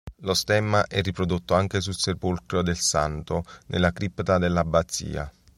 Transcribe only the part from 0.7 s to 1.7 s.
è riprodotto